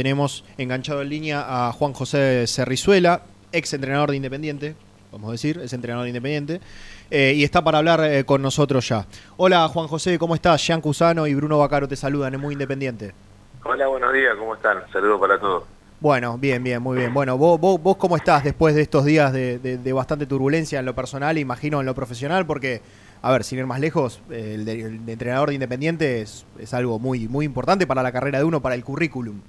Tenemos 0.00 0.44
enganchado 0.56 1.02
en 1.02 1.08
línea 1.08 1.44
a 1.68 1.72
Juan 1.72 1.94
José 1.94 2.46
Cerrizuela, 2.46 3.22
ex 3.50 3.72
entrenador 3.74 4.10
de 4.12 4.18
Independiente, 4.18 4.76
vamos 5.10 5.30
a 5.30 5.32
decir, 5.32 5.58
es 5.64 5.72
entrenador 5.72 6.04
de 6.04 6.10
Independiente, 6.10 6.60
eh, 7.10 7.32
y 7.34 7.42
está 7.42 7.64
para 7.64 7.78
hablar 7.78 8.04
eh, 8.04 8.22
con 8.22 8.40
nosotros 8.40 8.88
ya. 8.88 9.04
Hola 9.36 9.66
Juan 9.66 9.88
José, 9.88 10.16
¿cómo 10.16 10.36
estás? 10.36 10.64
Jean 10.64 10.80
Cusano 10.80 11.26
y 11.26 11.34
Bruno 11.34 11.58
Bacaro 11.58 11.88
te 11.88 11.96
saludan, 11.96 12.32
es 12.34 12.38
muy 12.40 12.52
Independiente. 12.52 13.12
Hola, 13.64 13.88
buenos 13.88 14.12
días, 14.12 14.36
¿cómo 14.38 14.54
están? 14.54 14.78
Saludos 14.92 15.18
para 15.20 15.40
todos. 15.40 15.64
Bueno, 15.98 16.38
bien, 16.38 16.62
bien, 16.62 16.80
muy 16.80 16.96
bien. 16.98 17.12
Bueno, 17.12 17.36
vos, 17.36 17.58
vos, 17.58 17.82
vos 17.82 17.96
cómo 17.96 18.16
estás 18.16 18.44
después 18.44 18.76
de 18.76 18.82
estos 18.82 19.04
días 19.04 19.32
de, 19.32 19.58
de- 19.58 19.76
de 19.76 19.92
bastante 19.92 20.24
turbulencia 20.24 20.78
en 20.78 20.86
lo 20.86 20.94
personal, 20.94 21.36
imagino 21.36 21.80
en 21.80 21.86
lo 21.86 21.96
profesional, 21.96 22.46
porque, 22.46 22.80
a 23.22 23.32
ver, 23.32 23.42
sin 23.42 23.58
ir 23.58 23.66
más 23.66 23.80
lejos, 23.80 24.22
el, 24.30 24.64
de- 24.64 24.82
el 24.82 25.04
de 25.04 25.12
entrenador 25.14 25.48
de 25.48 25.54
Independiente 25.56 26.20
es, 26.22 26.46
es 26.60 26.74
algo 26.74 27.00
muy, 27.00 27.26
muy 27.26 27.44
importante 27.44 27.88
para 27.88 28.04
la 28.04 28.12
carrera 28.12 28.38
de 28.38 28.44
uno, 28.44 28.62
para 28.62 28.76
el 28.76 28.84
currículum. 28.84 29.40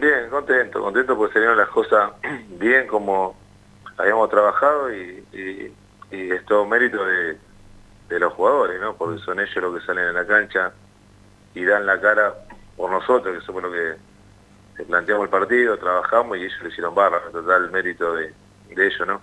Bien, 0.00 0.28
contento, 0.30 0.80
contento 0.82 1.16
porque 1.16 1.32
salieron 1.34 1.56
las 1.58 1.68
cosas 1.70 2.12
bien 2.50 2.86
como 2.86 3.36
habíamos 3.96 4.28
trabajado 4.30 4.92
y, 4.94 5.26
y- 5.32 5.76
y 6.10 6.30
es 6.32 6.44
todo 6.46 6.64
mérito 6.66 7.04
de, 7.04 7.38
de 8.08 8.20
los 8.20 8.32
jugadores, 8.34 8.80
¿no? 8.80 8.96
Porque 8.96 9.20
son 9.22 9.40
ellos 9.40 9.56
los 9.56 9.74
que 9.80 9.86
salen 9.86 10.06
en 10.08 10.14
la 10.14 10.26
cancha 10.26 10.72
y 11.54 11.64
dan 11.64 11.86
la 11.86 12.00
cara 12.00 12.34
por 12.76 12.90
nosotros, 12.90 13.38
que 13.38 13.44
somos 13.46 13.62
los 13.64 13.72
que 13.72 14.84
planteamos 14.84 15.24
el 15.24 15.30
partido, 15.30 15.78
trabajamos 15.78 16.38
y 16.38 16.44
ellos 16.44 16.60
lo 16.62 16.68
hicieron 16.68 16.94
barra, 16.94 17.20
total 17.32 17.70
mérito 17.70 18.14
de, 18.14 18.34
de 18.68 18.86
ellos, 18.86 19.06
¿no? 19.08 19.22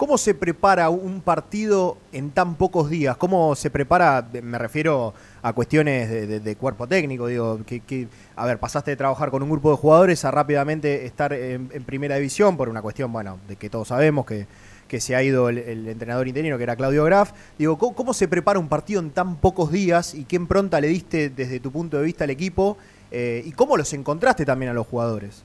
¿Cómo 0.00 0.16
se 0.16 0.34
prepara 0.34 0.88
un 0.88 1.20
partido 1.20 1.98
en 2.10 2.30
tan 2.30 2.54
pocos 2.54 2.88
días? 2.88 3.18
¿Cómo 3.18 3.54
se 3.54 3.68
prepara? 3.68 4.26
Me 4.42 4.56
refiero 4.56 5.12
a 5.42 5.52
cuestiones 5.52 6.42
de, 6.42 6.56
cuerpo 6.56 6.86
técnico. 6.86 7.26
Digo, 7.26 7.60
que, 7.66 7.80
que- 7.80 8.08
a 8.34 8.46
ver, 8.46 8.56
pasaste 8.56 8.92
de 8.92 8.96
trabajar 8.96 9.30
con 9.30 9.42
un 9.42 9.50
grupo 9.50 9.70
de 9.70 9.76
jugadores 9.76 10.24
a 10.24 10.30
rápidamente 10.30 11.04
estar 11.04 11.34
en, 11.34 11.68
primera 11.84 12.14
división 12.14 12.56
por 12.56 12.70
una 12.70 12.80
cuestión, 12.80 13.12
bueno, 13.12 13.38
de 13.46 13.56
que 13.56 13.68
todos 13.68 13.88
sabemos 13.88 14.24
que, 14.24 14.46
que 14.88 15.02
se 15.02 15.16
ha 15.16 15.22
ido 15.22 15.50
el, 15.50 15.86
entrenador 15.86 16.26
interino, 16.28 16.56
que 16.56 16.62
era 16.62 16.76
Claudio 16.76 17.04
Graf. 17.04 17.32
Digo, 17.58 17.76
¿cómo, 17.76 18.14
se 18.14 18.26
prepara 18.26 18.58
un 18.58 18.70
partido 18.70 19.02
en 19.02 19.10
tan 19.10 19.36
pocos 19.36 19.70
días 19.70 20.14
y 20.14 20.24
qué 20.24 20.36
impronta 20.36 20.80
le 20.80 20.88
diste 20.88 21.28
desde 21.28 21.60
tu 21.60 21.70
punto 21.70 21.98
de 21.98 22.04
vista 22.04 22.24
al 22.24 22.30
equipo? 22.30 22.78
Eh, 23.10 23.42
¿Y 23.44 23.52
cómo 23.52 23.76
los 23.76 23.92
encontraste 23.92 24.46
también 24.46 24.70
a 24.70 24.74
los 24.74 24.86
jugadores? 24.86 25.44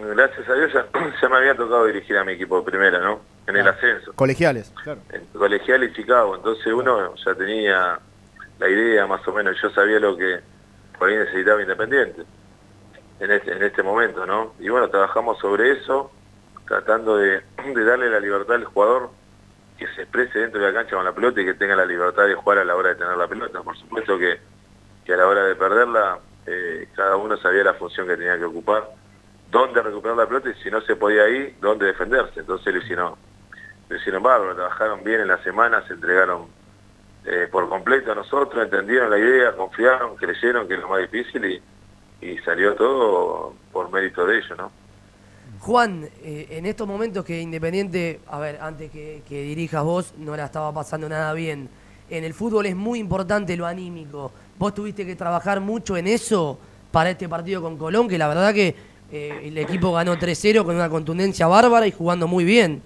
Gracias 0.00 0.48
a 0.48 0.54
Dios 0.54 0.72
ya 0.72 1.28
me 1.28 1.36
había 1.36 1.54
tocado 1.54 1.86
dirigir 1.86 2.16
a 2.16 2.24
mi 2.24 2.32
equipo 2.32 2.58
de 2.58 2.64
primera, 2.64 2.98
¿no? 2.98 3.37
En 3.48 3.56
el 3.56 3.66
Ah. 3.66 3.70
ascenso. 3.70 4.12
Colegiales, 4.14 4.72
claro. 4.82 5.00
en 5.10 5.24
colegial 5.26 5.82
y 5.84 5.92
Chicago, 5.92 6.36
entonces 6.36 6.66
uno 6.72 7.14
ya 7.16 7.34
tenía 7.34 7.98
la 8.58 8.68
idea 8.68 9.06
más 9.06 9.26
o 9.26 9.32
menos, 9.32 9.56
yo 9.62 9.70
sabía 9.70 9.98
lo 9.98 10.16
que 10.16 10.40
por 10.98 11.08
ahí 11.08 11.16
necesitaba 11.16 11.60
Independiente 11.62 12.22
en 13.20 13.30
este, 13.30 13.52
en 13.52 13.62
este 13.62 13.82
momento, 13.82 14.26
¿no? 14.26 14.54
Y 14.60 14.68
bueno, 14.68 14.88
trabajamos 14.90 15.38
sobre 15.38 15.72
eso, 15.72 16.10
tratando 16.66 17.16
de, 17.16 17.42
de 17.74 17.84
darle 17.84 18.10
la 18.10 18.20
libertad 18.20 18.56
al 18.56 18.64
jugador 18.66 19.10
que 19.78 19.86
se 19.94 20.02
exprese 20.02 20.40
dentro 20.40 20.60
de 20.60 20.70
la 20.72 20.78
cancha 20.80 20.96
con 20.96 21.04
la 21.04 21.12
pelota 21.12 21.40
y 21.40 21.44
que 21.44 21.54
tenga 21.54 21.74
la 21.76 21.86
libertad 21.86 22.26
de 22.26 22.34
jugar 22.34 22.58
a 22.58 22.64
la 22.64 22.76
hora 22.76 22.90
de 22.90 22.94
tener 22.96 23.16
la 23.16 23.26
pelota. 23.28 23.62
Por 23.62 23.76
supuesto 23.78 24.18
que, 24.18 24.38
que 25.04 25.14
a 25.14 25.16
la 25.16 25.26
hora 25.26 25.44
de 25.44 25.54
perderla, 25.54 26.18
eh, 26.46 26.88
cada 26.94 27.16
uno 27.16 27.36
sabía 27.38 27.64
la 27.64 27.74
función 27.74 28.06
que 28.06 28.16
tenía 28.16 28.36
que 28.36 28.44
ocupar, 28.44 28.88
dónde 29.50 29.80
recuperar 29.82 30.16
la 30.16 30.26
pelota 30.26 30.50
y 30.50 30.54
si 30.62 30.70
no 30.70 30.80
se 30.82 30.96
podía 30.96 31.22
ahí, 31.22 31.56
dónde 31.60 31.86
defenderse. 31.86 32.40
Entonces 32.40 32.74
lo 32.74 32.80
hicieron 32.80 33.14
lo 33.88 33.96
hicieron 33.96 34.22
bárbaro, 34.22 34.54
trabajaron 34.54 35.02
bien 35.02 35.20
en 35.20 35.28
la 35.28 35.42
semana, 35.42 35.86
se 35.86 35.94
entregaron 35.94 36.46
eh, 37.24 37.48
por 37.50 37.68
completo 37.68 38.12
a 38.12 38.14
nosotros, 38.14 38.64
entendieron 38.64 39.10
la 39.10 39.18
idea, 39.18 39.56
confiaron, 39.56 40.16
creyeron 40.16 40.68
que 40.68 40.74
es 40.74 40.80
lo 40.80 40.88
más 40.88 41.00
difícil 41.00 41.44
y, 41.44 41.62
salió 42.44 42.74
todo 42.74 43.54
por 43.72 43.92
mérito 43.92 44.26
de 44.26 44.38
ellos, 44.38 44.58
¿no? 44.58 44.72
Juan, 45.60 46.08
eh, 46.22 46.46
en 46.50 46.66
estos 46.66 46.86
momentos 46.88 47.24
que 47.24 47.40
Independiente, 47.40 48.20
a 48.26 48.38
ver, 48.38 48.58
antes 48.60 48.90
que, 48.90 49.22
que 49.28 49.42
dirijas 49.42 49.84
vos, 49.84 50.14
no 50.16 50.36
la 50.36 50.46
estaba 50.46 50.72
pasando 50.72 51.08
nada 51.08 51.32
bien. 51.32 51.68
En 52.10 52.24
el 52.24 52.34
fútbol 52.34 52.66
es 52.66 52.74
muy 52.74 52.98
importante 52.98 53.56
lo 53.56 53.66
anímico. 53.66 54.32
Vos 54.58 54.74
tuviste 54.74 55.04
que 55.04 55.14
trabajar 55.14 55.60
mucho 55.60 55.96
en 55.96 56.06
eso 56.06 56.58
para 56.90 57.10
este 57.10 57.28
partido 57.28 57.60
con 57.62 57.76
Colón, 57.76 58.08
que 58.08 58.18
la 58.18 58.28
verdad 58.28 58.54
que 58.54 58.74
eh, 59.12 59.40
el 59.44 59.58
equipo 59.58 59.92
ganó 59.92 60.16
3-0 60.16 60.64
con 60.64 60.74
una 60.74 60.88
contundencia 60.88 61.46
bárbara 61.46 61.86
y 61.86 61.92
jugando 61.92 62.26
muy 62.26 62.44
bien. 62.44 62.82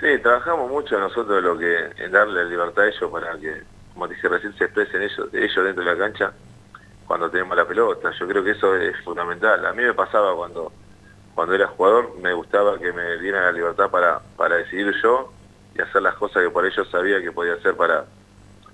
Sí, 0.00 0.18
trabajamos 0.22 0.70
mucho 0.70 0.98
nosotros 0.98 1.42
lo 1.42 1.58
que 1.58 1.90
en 1.98 2.10
darle 2.10 2.46
libertad 2.46 2.84
a 2.84 2.88
ellos 2.88 3.10
para 3.10 3.38
que, 3.38 3.62
como 3.92 4.08
dije 4.08 4.28
recién, 4.28 4.56
se 4.56 4.64
expresen 4.64 5.02
ellos, 5.02 5.28
ellos 5.32 5.64
dentro 5.64 5.84
de 5.84 5.90
la 5.90 5.98
cancha 5.98 6.32
cuando 7.06 7.30
tenemos 7.30 7.56
la 7.56 7.66
pelota. 7.66 8.10
Yo 8.18 8.26
creo 8.26 8.42
que 8.42 8.52
eso 8.52 8.74
es 8.76 8.96
fundamental. 9.04 9.66
A 9.66 9.72
mí 9.72 9.82
me 9.82 9.92
pasaba 9.92 10.34
cuando 10.34 10.72
cuando 11.34 11.54
era 11.54 11.68
jugador, 11.68 12.16
me 12.20 12.32
gustaba 12.34 12.78
que 12.78 12.92
me 12.92 13.18
dieran 13.18 13.44
la 13.44 13.52
libertad 13.52 13.90
para, 13.90 14.20
para 14.36 14.56
decidir 14.56 14.94
yo 15.02 15.32
y 15.74 15.80
hacer 15.80 16.02
las 16.02 16.14
cosas 16.14 16.42
que 16.42 16.50
por 16.50 16.66
ellos 16.66 16.88
sabía 16.90 17.20
que 17.22 17.32
podía 17.32 17.54
hacer 17.54 17.74
para, 17.76 18.04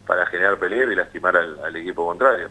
para 0.07 0.27
generar 0.27 0.59
peligro 0.59 0.91
y 0.91 0.97
lastimar 0.97 1.37
al, 1.37 1.61
al 1.63 1.77
equipo 1.77 2.07
contrario. 2.07 2.49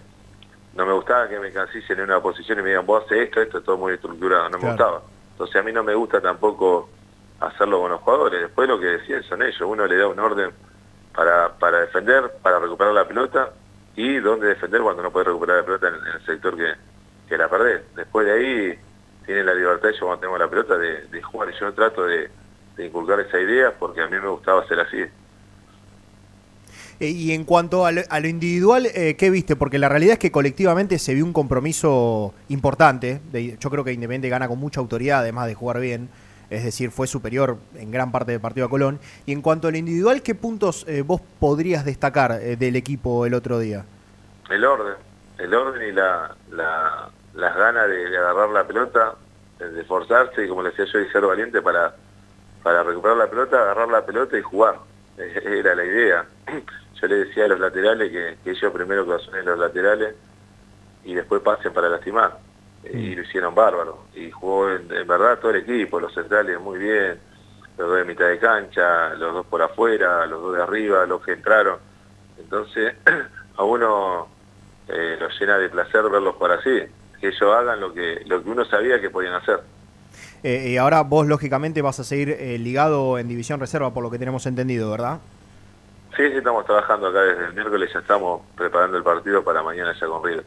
No 0.73 0.85
me 0.85 0.93
gustaba 0.93 1.27
que 1.27 1.39
me 1.39 1.51
cancillen 1.51 1.99
en 1.99 2.05
una 2.05 2.21
posición 2.21 2.59
y 2.59 2.61
me 2.61 2.69
digan, 2.69 2.85
vos 2.85 3.03
haces 3.03 3.23
esto, 3.25 3.41
esto 3.41 3.57
es 3.57 3.63
todo 3.63 3.77
muy 3.77 3.93
estructurado, 3.93 4.49
no 4.49 4.57
me 4.57 4.69
gustaba. 4.69 5.01
Entonces 5.31 5.55
a 5.55 5.63
mí 5.63 5.71
no 5.71 5.83
me 5.83 5.95
gusta 5.95 6.21
tampoco 6.21 6.89
hacerlo 7.39 7.81
con 7.81 7.91
los 7.91 8.01
jugadores. 8.01 8.41
Después 8.41 8.67
lo 8.67 8.79
que 8.79 8.87
decían 8.87 9.23
son 9.23 9.41
ellos, 9.41 9.61
uno 9.61 9.85
le 9.85 9.97
da 9.97 10.07
un 10.07 10.19
orden 10.19 10.51
para, 11.13 11.53
para 11.57 11.79
defender, 11.81 12.31
para 12.41 12.59
recuperar 12.59 12.93
la 12.93 13.07
pelota 13.07 13.51
y 13.95 14.17
dónde 14.17 14.47
defender 14.47 14.81
cuando 14.81 15.03
no 15.03 15.11
puede 15.11 15.25
recuperar 15.25 15.57
la 15.57 15.65
pelota 15.65 15.87
en, 15.87 15.95
el 15.95 16.25
sector 16.25 16.55
que, 16.57 16.73
que 17.27 17.37
la 17.37 17.49
perdés. 17.49 17.81
Después 17.95 18.25
de 18.25 18.33
ahí 18.33 18.79
tienen 19.25 19.45
la 19.45 19.53
libertad 19.53 19.89
ellos 19.89 20.01
cuando 20.01 20.21
tengo 20.21 20.37
la 20.37 20.49
pelota 20.49 20.77
de, 20.77 21.07
de 21.07 21.21
jugar 21.21 21.49
y 21.49 21.59
yo 21.59 21.73
trato 21.73 22.05
de, 22.05 22.29
de 22.75 22.85
inculcar 22.85 23.19
esa 23.19 23.39
idea 23.39 23.73
porque 23.77 24.01
a 24.01 24.07
mí 24.07 24.17
me 24.17 24.27
gustaba 24.27 24.61
hacer 24.61 24.79
así. 24.79 25.03
Eh, 26.99 27.09
y 27.09 27.33
en 27.33 27.43
cuanto 27.43 27.85
a 27.85 27.91
lo, 27.91 28.27
individual, 28.27 28.85
eh, 28.85 29.15
¿qué 29.17 29.29
viste? 29.29 29.55
Porque 29.55 29.79
la 29.79 29.89
realidad 29.89 30.13
es 30.13 30.19
que 30.19 30.31
colectivamente 30.31 30.97
se 30.97 31.13
vio 31.13 31.25
un 31.25 31.33
compromiso 31.33 32.33
importante. 32.47 33.19
Yo 33.59 33.69
creo 33.69 33.83
que 33.83 33.91
Independiente 33.91 34.29
gana 34.29 34.47
con 34.47 34.59
mucha 34.59 34.79
autoridad, 34.79 35.19
además 35.19 35.47
de 35.47 35.55
jugar 35.55 35.79
bien. 35.79 36.09
Es 36.49 36.63
decir, 36.63 36.91
fue 36.91 37.07
superior 37.07 37.57
en 37.75 37.91
gran 37.91 38.11
parte 38.11 38.31
del 38.31 38.41
partido 38.41 38.67
a 38.67 38.69
Colón. 38.69 38.99
Y 39.25 39.31
en 39.33 39.41
cuanto 39.41 39.67
a 39.67 39.71
lo 39.71 39.77
individual, 39.77 40.21
¿qué 40.21 40.35
puntos 40.35 40.85
eh, 40.87 41.01
vos 41.01 41.21
podrías 41.39 41.85
destacar 41.85 42.31
eh, 42.41 42.55
del 42.55 42.75
equipo 42.75 43.25
el 43.25 43.33
otro 43.33 43.59
día? 43.59 43.85
El 44.49 44.63
orden, 44.63 44.95
el 45.39 45.53
orden 45.53 45.89
y 45.89 45.91
la, 45.91 46.35
la- 46.51 47.09
las 47.33 47.55
ganas 47.55 47.87
de, 47.89 48.17
agarrar 48.17 48.49
la 48.49 48.65
pelota, 48.65 49.15
de, 49.59 49.81
esforzarse 49.81 50.45
y 50.45 50.47
como 50.47 50.61
le 50.63 50.69
decía 50.69 50.85
yo, 50.85 50.99
y 50.99 51.09
ser 51.09 51.25
valiente 51.25 51.61
para, 51.61 51.95
para 52.63 52.83
recuperar 52.83 53.17
la 53.17 53.29
pelota, 53.29 53.61
agarrar 53.61 53.89
la 53.89 54.05
pelota 54.05 54.37
y 54.37 54.41
jugar. 54.41 54.75
Era 55.17 55.75
la 55.75 55.83
idea. 55.85 56.25
Yo 57.01 57.07
le 57.07 57.15
decía 57.25 57.45
a 57.45 57.47
los 57.49 57.59
laterales 57.59 58.09
que, 58.11 58.37
que 58.43 58.51
ellos 58.51 58.71
primero 58.71 59.05
clausuren 59.05 59.45
los 59.45 59.59
laterales 59.59 60.15
y 61.03 61.13
después 61.13 61.41
pasen 61.41 61.73
para 61.73 61.89
lastimar. 61.89 62.39
Y 62.93 63.15
lo 63.15 63.21
hicieron 63.23 63.55
bárbaro. 63.55 64.05
Y 64.13 64.31
jugó 64.31 64.69
en, 64.71 64.91
en 64.91 65.07
verdad 65.07 65.39
todo 65.39 65.51
el 65.51 65.57
equipo, 65.57 65.99
los 65.99 66.13
centrales 66.13 66.59
muy 66.59 66.79
bien, 66.79 67.19
los 67.77 67.89
dos 67.89 67.97
de 67.97 68.05
mitad 68.05 68.27
de 68.27 68.39
cancha, 68.39 69.13
los 69.15 69.33
dos 69.33 69.45
por 69.45 69.61
afuera, 69.61 70.25
los 70.25 70.41
dos 70.41 70.55
de 70.55 70.63
arriba, 70.63 71.05
los 71.05 71.21
que 71.21 71.33
entraron. 71.33 71.77
Entonces, 72.37 72.95
a 73.57 73.63
uno 73.63 74.27
eh, 74.87 75.17
lo 75.19 75.29
llena 75.29 75.57
de 75.57 75.69
placer 75.69 76.03
verlos 76.09 76.35
por 76.35 76.51
así, 76.51 76.83
que 77.19 77.27
ellos 77.27 77.55
hagan 77.55 77.79
lo 77.79 77.93
que, 77.93 78.21
lo 78.25 78.43
que 78.43 78.49
uno 78.49 78.65
sabía 78.65 79.01
que 79.01 79.09
podían 79.09 79.33
hacer. 79.33 79.61
Eh, 80.43 80.69
y 80.69 80.77
ahora 80.77 81.01
vos, 81.01 81.27
lógicamente, 81.27 81.81
vas 81.81 81.99
a 81.99 82.03
seguir 82.03 82.29
eh, 82.29 82.57
ligado 82.59 83.17
en 83.17 83.27
División 83.27 83.59
Reserva, 83.59 83.93
por 83.93 84.03
lo 84.03 84.11
que 84.11 84.19
tenemos 84.19 84.45
entendido, 84.45 84.91
¿verdad? 84.91 85.19
Sí, 86.15 86.23
sí, 86.29 86.37
estamos 86.37 86.65
trabajando 86.65 87.07
acá 87.07 87.19
desde 87.21 87.45
el 87.47 87.53
miércoles, 87.53 87.89
ya 87.93 87.99
estamos 87.99 88.41
preparando 88.55 88.95
el 88.95 89.03
partido 89.03 89.43
para 89.43 89.61
mañana 89.63 89.93
ya 89.99 90.07
con 90.07 90.23
River. 90.23 90.45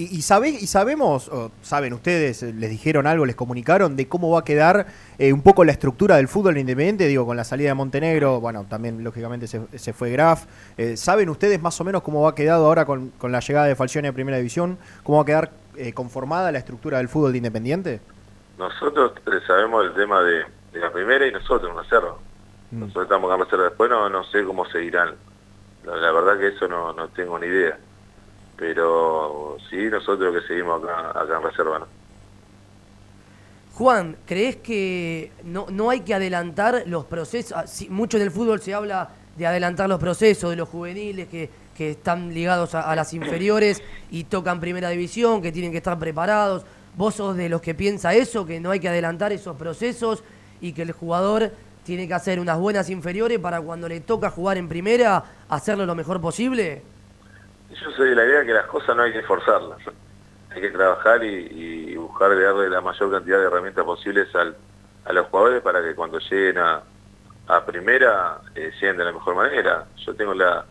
¿Y, 0.00 0.16
y, 0.16 0.22
sabe- 0.22 0.48
y 0.48 0.66
sabemos, 0.66 1.28
o 1.28 1.50
saben 1.60 1.92
ustedes, 1.92 2.42
eh, 2.42 2.54
les 2.54 2.70
dijeron 2.70 3.06
algo, 3.06 3.26
les 3.26 3.36
comunicaron 3.36 3.96
de 3.96 4.08
cómo 4.08 4.30
va 4.30 4.40
a 4.40 4.44
quedar 4.44 4.86
eh, 5.18 5.32
un 5.34 5.42
poco 5.42 5.62
la 5.62 5.72
estructura 5.72 6.16
del 6.16 6.26
fútbol 6.26 6.56
independiente? 6.56 7.06
Digo, 7.06 7.26
con 7.26 7.36
la 7.36 7.44
salida 7.44 7.68
de 7.68 7.74
Montenegro, 7.74 8.40
bueno, 8.40 8.64
también 8.66 9.04
lógicamente 9.04 9.46
se, 9.46 9.60
se 9.76 9.92
fue 9.92 10.10
Graf. 10.10 10.46
Eh, 10.78 10.96
¿Saben 10.96 11.28
ustedes 11.28 11.60
más 11.60 11.78
o 11.82 11.84
menos 11.84 12.00
cómo 12.00 12.22
va 12.22 12.30
a 12.30 12.34
quedar 12.34 12.56
ahora 12.56 12.86
con, 12.86 13.10
con 13.18 13.30
la 13.30 13.40
llegada 13.40 13.66
de 13.66 13.76
Falcione 13.76 14.08
a 14.08 14.12
Primera 14.14 14.38
División? 14.38 14.78
¿Cómo 15.02 15.18
va 15.18 15.22
a 15.22 15.26
quedar 15.26 15.50
eh, 15.76 15.92
conformada 15.92 16.50
la 16.50 16.58
estructura 16.58 16.96
del 16.96 17.08
fútbol 17.08 17.32
de 17.32 17.38
Independiente? 17.38 18.00
Nosotros 18.58 19.12
sabemos 19.46 19.84
el 19.84 19.92
tema 19.92 20.22
de, 20.22 20.44
de 20.72 20.80
la 20.80 20.90
primera 20.90 21.26
y 21.26 21.32
nosotros, 21.32 21.70
cerro. 21.90 22.18
Mm. 22.70 22.80
Nosotros 22.80 23.04
estamos 23.04 23.34
en 23.34 23.40
reserva. 23.44 23.64
Después 23.64 23.90
no, 23.90 24.08
no 24.08 24.24
sé 24.24 24.44
cómo 24.44 24.64
seguirán. 24.64 25.10
La, 25.84 25.96
la 25.96 26.12
verdad 26.12 26.38
que 26.38 26.48
eso 26.56 26.66
no, 26.68 26.94
no 26.94 27.08
tengo 27.08 27.38
ni 27.38 27.48
idea. 27.48 27.78
Pero 28.60 29.56
sí, 29.70 29.76
nosotros 29.90 30.34
que 30.34 30.46
seguimos 30.46 30.84
acá, 30.84 31.18
acá 31.18 31.38
en 31.38 31.42
reserva. 31.42 31.78
¿no? 31.78 31.86
Juan, 33.72 34.16
¿crees 34.26 34.56
que 34.56 35.32
no, 35.44 35.66
no 35.70 35.88
hay 35.88 36.00
que 36.00 36.12
adelantar 36.12 36.82
los 36.84 37.06
procesos? 37.06 37.56
Ah, 37.56 37.66
sí, 37.66 37.88
mucho 37.88 38.18
en 38.18 38.24
el 38.24 38.30
fútbol 38.30 38.60
se 38.60 38.74
habla 38.74 39.08
de 39.38 39.46
adelantar 39.46 39.88
los 39.88 39.98
procesos 39.98 40.50
de 40.50 40.56
los 40.56 40.68
juveniles 40.68 41.26
que, 41.28 41.48
que 41.74 41.92
están 41.92 42.34
ligados 42.34 42.74
a, 42.74 42.82
a 42.82 42.94
las 42.94 43.14
inferiores 43.14 43.82
y 44.10 44.24
tocan 44.24 44.60
primera 44.60 44.90
división, 44.90 45.40
que 45.40 45.52
tienen 45.52 45.70
que 45.70 45.78
estar 45.78 45.98
preparados. 45.98 46.66
¿Vos 46.98 47.14
sos 47.14 47.38
de 47.38 47.48
los 47.48 47.62
que 47.62 47.74
piensa 47.74 48.12
eso, 48.12 48.44
que 48.44 48.60
no 48.60 48.72
hay 48.72 48.80
que 48.80 48.90
adelantar 48.90 49.32
esos 49.32 49.56
procesos 49.56 50.22
y 50.60 50.74
que 50.74 50.82
el 50.82 50.92
jugador 50.92 51.50
tiene 51.82 52.06
que 52.06 52.12
hacer 52.12 52.38
unas 52.38 52.58
buenas 52.58 52.90
inferiores 52.90 53.38
para 53.38 53.62
cuando 53.62 53.88
le 53.88 54.00
toca 54.00 54.28
jugar 54.28 54.58
en 54.58 54.68
primera, 54.68 55.24
hacerlo 55.48 55.86
lo 55.86 55.94
mejor 55.94 56.20
posible? 56.20 56.82
Yo 57.70 57.90
soy 57.92 58.10
de 58.10 58.16
la 58.16 58.24
idea 58.24 58.44
que 58.44 58.52
las 58.52 58.66
cosas 58.66 58.96
no 58.96 59.02
hay 59.02 59.12
que 59.12 59.22
forzarlas. 59.22 59.78
Hay 60.50 60.60
que 60.60 60.70
trabajar 60.70 61.22
y, 61.22 61.94
buscar 61.96 62.34
de 62.34 62.42
darle 62.42 62.68
la 62.68 62.80
mayor 62.80 63.10
cantidad 63.10 63.38
de 63.38 63.44
herramientas 63.44 63.84
posibles 63.84 64.28
a 64.34 65.12
los 65.12 65.26
jugadores 65.28 65.62
para 65.62 65.82
que 65.82 65.94
cuando 65.94 66.18
lleguen 66.18 66.58
a, 66.58 66.82
primera 67.66 68.40
eh, 68.54 68.72
lleguen 68.80 68.96
de 68.96 69.04
la 69.04 69.12
mejor 69.12 69.34
manera. 69.36 69.86
Yo 70.04 70.14
tengo 70.14 70.34
la, 70.34 70.64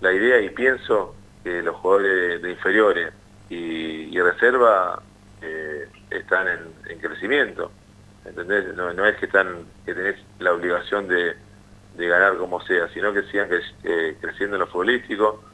la 0.00 0.12
idea 0.12 0.40
y 0.40 0.50
pienso 0.50 1.14
que 1.44 1.62
los 1.62 1.76
jugadores 1.76 2.42
de 2.42 2.50
inferiores 2.50 3.12
y, 3.48 4.18
reserva 4.20 5.00
eh, 5.40 5.88
están 6.10 6.48
en, 6.48 6.98
crecimiento. 6.98 7.70
¿Entendés? 8.24 8.74
No, 8.76 9.06
es 9.06 9.16
que 9.16 9.26
están 9.26 9.64
que 9.84 9.94
tenés 9.94 10.16
la 10.38 10.52
obligación 10.52 11.08
de, 11.08 11.34
ganar 11.96 12.36
como 12.36 12.60
sea, 12.62 12.88
sino 12.88 13.12
que 13.12 13.22
sigan 13.24 13.48
eh, 13.84 14.16
creciendo 14.20 14.56
en 14.56 14.60
lo 14.60 14.66
futbolístico 14.66 15.51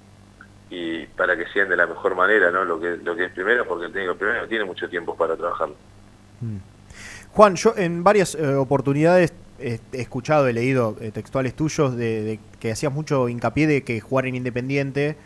y 0.70 1.06
para 1.06 1.37
que 1.37 1.47
sean 1.49 1.69
de 1.69 1.76
la 1.76 1.87
mejor 1.87 2.15
manera, 2.15 2.50
¿no? 2.50 2.65
Lo 2.65 2.79
que, 2.81 2.97
lo 2.97 3.17
que 3.17 3.26
es 3.26 3.32
primero, 3.32 3.67
porque 3.67 3.87
el 3.87 3.93
técnico 3.93 4.17
primero 4.17 4.47
tiene 4.49 4.65
mucho 4.65 4.88
tiempo 4.88 5.17
para 5.17 5.37
trabajarlo. 5.37 5.75
Mm. 6.41 6.56
Juan, 7.32 7.56
yo 7.56 7.75
en 7.76 8.03
varias 8.05 8.35
eh, 8.35 8.55
oportunidades 8.55 9.32
he 9.61 9.81
escuchado, 9.93 10.47
he 10.47 10.53
leído 10.53 10.94
textuales 11.12 11.53
tuyos 11.55 11.97
de, 11.97 12.38
que 12.61 12.70
hacías 12.70 12.93
mucho 12.93 13.29
hincapié 13.29 13.67
de 13.67 13.82
que 13.82 14.00
jugar 14.00 14.26
en 14.26 14.37
Independiente 14.37 15.17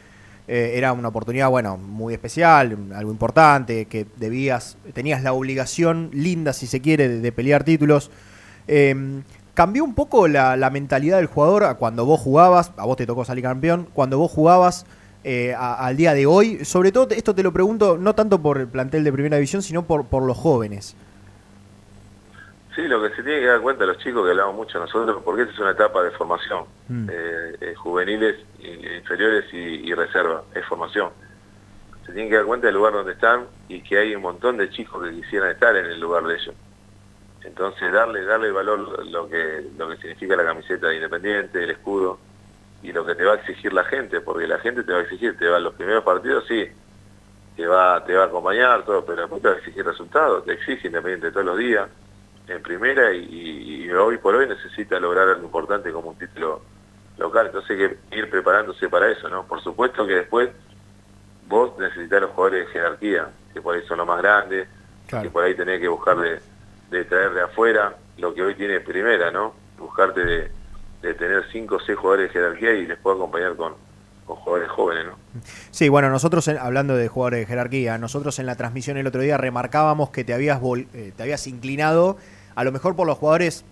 eh, 0.49 0.73
era 0.75 0.93
una 0.93 1.09
oportunidad, 1.09 1.49
bueno, 1.51 1.77
muy 1.77 2.15
especial, 2.15 2.77
algo 2.95 3.13
importante, 3.13 3.87
que 3.87 4.07
debías, 4.17 4.77
tenías 4.93 5.23
la 5.23 5.33
obligación 5.33 6.11
linda, 6.13 6.53
si 6.53 6.67
se 6.67 6.81
quiere, 6.81 7.09
de, 7.09 7.33
pelear 7.33 7.63
títulos. 7.63 8.11
Em, 8.67 9.23
¿Cambió 9.55 9.85
un 9.85 9.95
poco 9.95 10.27
la, 10.29 10.71
mentalidad 10.71 11.19
del 11.19 11.27
jugador 11.27 11.77
cuando 11.77 12.05
vos 12.07 12.21
jugabas, 12.21 12.73
a 12.77 12.87
vos 12.87 12.97
te 12.97 13.07
tocó 13.07 13.25
salir 13.25 13.45
campeón, 13.45 13.87
cuando 13.93 14.19
vos 14.19 14.31
jugabas 14.33 14.87
eh, 15.25 15.55
al 15.55 15.97
día 15.97 16.15
de 16.15 16.27
hoy? 16.27 16.65
Sobre 16.65 16.93
todo, 16.93 17.09
esto 17.11 17.35
te 17.35 17.43
lo 17.43 17.53
pregunto 17.53 17.97
no 17.99 18.15
tanto 18.15 18.41
por 18.41 18.59
el 18.59 18.69
plantel 18.69 19.05
de 19.05 19.13
primera 19.13 19.37
división, 19.37 19.63
sino 19.63 19.85
por, 19.85 20.07
por 20.07 20.25
los 20.25 20.37
jóvenes. 20.37 20.97
Sí, 22.75 22.83
lo 22.83 23.03
que 23.03 23.15
se 23.15 23.23
tiene 23.23 23.41
que 23.41 23.47
dar 23.47 23.61
cuenta 23.61 23.85
los 23.85 23.99
chicos 23.99 24.25
que 24.25 24.31
hablamos 24.31 24.55
mucho 24.55 24.79
nosotros, 24.79 25.23
porque 25.23 25.43
esta 25.43 25.55
es 25.55 25.61
una 25.61 25.71
etapa 25.73 26.03
de 26.03 26.11
formación, 26.13 26.65
mm. 26.89 27.09
eh, 27.11 27.57
eh, 27.61 27.75
juveniles, 27.75 28.37
inferiores 28.61 29.45
y, 29.53 29.93
reserva, 29.93 30.43
es 30.55 30.65
formación. 30.65 31.11
Se 32.07 32.13
tienen 32.13 32.31
que 32.31 32.37
dar 32.37 32.47
cuenta 32.47 32.67
del 32.67 32.77
lugar 32.77 32.95
donde 32.95 33.13
están 33.13 33.45
y 33.69 33.83
que 33.83 33.99
hay 33.99 34.15
un 34.15 34.23
montón 34.23 34.57
de 34.57 34.71
chicos 34.71 35.05
que 35.05 35.15
quisieran 35.21 35.51
estar 35.51 35.77
en 35.77 35.85
el 35.87 36.01
lugar 36.01 36.25
de 36.25 36.35
ellos. 36.35 36.55
Entonces 37.45 37.93
darle 37.93 38.25
darle 38.25 38.51
valor 38.51 39.05
lo 39.07 39.29
que 39.29 39.65
lo 39.77 39.89
que 39.89 39.97
significa 39.97 40.37
la 40.37 40.45
camiseta 40.45 40.89
de 40.89 40.95
Independiente, 40.97 41.63
el 41.63 41.71
escudo 41.71 42.19
y 42.83 42.93
lo 42.93 43.07
que 43.07 43.15
te 43.15 43.25
va 43.25 43.33
a 43.33 43.37
exigir 43.37 43.73
la 43.73 43.85
gente, 43.85 44.21
porque 44.21 44.47
la 44.47 44.59
gente 44.59 44.83
te 44.83 44.93
va 44.93 44.99
a 44.99 45.03
exigir, 45.03 45.37
te 45.39 45.49
va 45.49 45.59
los 45.59 45.75
primeros 45.75 46.03
partidos 46.03 46.45
sí, 46.49 46.67
te 47.57 47.67
va 47.67 48.05
te 48.05 48.15
va 48.15 48.25
a 48.25 48.27
acompañar 48.27 48.85
todo, 48.85 49.05
pero 49.05 49.23
después 49.23 49.43
te 49.43 49.49
va 49.49 49.55
a 49.55 49.59
exigir 49.59 49.85
resultados, 49.85 50.45
te 50.45 50.53
exige 50.53 50.89
Independiente 50.89 51.31
todos 51.31 51.47
los 51.47 51.59
días 51.59 51.89
en 52.49 52.63
primera 52.63 53.13
y, 53.13 53.89
hoy 53.91 54.19
por 54.19 54.35
hoy 54.35 54.49
necesita 54.49 54.99
lograr 54.99 55.29
algo 55.29 55.45
importante 55.45 55.93
como 55.93 56.11
un 56.11 56.19
título 56.19 56.63
local, 57.19 57.47
entonces 57.47 57.71
hay 57.71 57.77
que 57.77 58.17
ir 58.19 58.31
preparándose 58.31 58.89
para 58.89 59.11
eso, 59.11 59.29
¿no? 59.29 59.45
Por 59.47 59.63
supuesto 59.63 60.07
que 60.07 60.15
después 60.15 60.51
vos 61.47 61.79
necesitas 61.79 62.23
los 62.23 62.31
jugadores 62.31 62.67
de 62.67 62.73
jerarquía, 62.73 63.29
que 63.53 63.61
por 63.61 63.77
ahí 63.77 63.83
son 63.87 63.99
los 63.99 64.07
más 64.07 64.21
grandes, 64.23 64.67
que 65.07 65.29
por 65.29 65.45
ahí 65.45 65.55
tenés 65.55 65.79
que 65.79 65.89
buscar 65.89 66.17
de, 66.17 67.05
traer 67.05 67.33
de 67.33 67.43
afuera 67.43 67.95
lo 68.17 68.33
que 68.33 68.43
hoy 68.43 68.55
tiene 68.55 68.81
primera, 68.81 69.31
¿no? 69.31 69.55
Buscarte 69.79 70.25
de, 70.25 70.51
tener 71.03 71.45
cinco 71.51 71.77
o 71.77 71.81
seis 71.81 71.99
jugadores 71.99 72.29
de 72.29 72.33
jerarquía 72.33 72.73
y 72.75 72.87
después 72.87 73.17
acompañar 73.17 73.57
con, 73.57 73.75
jugadores 74.27 74.71
jóvenes, 74.71 75.05
¿no? 75.07 75.43
Sí, 75.71 75.89
bueno, 75.89 76.09
nosotros 76.09 76.49
hablando 76.49 76.97
de 76.97 77.09
jugadores 77.09 77.41
de 77.41 77.47
jerarquía, 77.47 77.99
nosotros 77.99 78.39
en 78.39 78.47
la 78.47 78.57
transmisión 78.57 78.97
el 78.97 79.07
otro 79.07 79.21
día 79.21 79.37
remarcábamos 79.37 80.09
que 80.11 80.25
te 80.25 80.33
habías 80.33 80.61
eh, 80.95 81.13
te 81.15 81.23
habías 81.23 81.47
inclinado 81.47 82.17
a 82.55 82.65
lo 82.65 82.73
mejor 82.73 82.97
por 82.97 83.07
los 83.07 83.19
jugadores 83.19 83.65